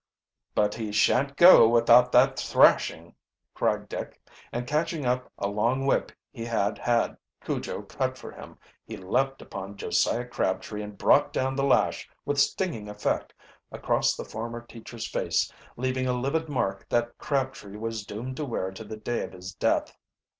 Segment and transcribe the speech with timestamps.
[0.55, 3.13] "But he shan't go without that thrashing!"
[3.53, 4.19] cried Dick,
[4.51, 9.43] and catching up a long whip he had had Cujo cut for him he leaped
[9.43, 13.31] upon Josiah Crabtree and brought down the lash with stinging effect
[13.71, 18.71] across the former teacher's face, leaving a livid mark that Crabtree was doomed to wear
[18.71, 19.95] to the day of his death.